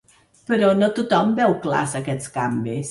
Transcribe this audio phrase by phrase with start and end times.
[0.51, 2.79] Però no tothom veu clars aquests canvis.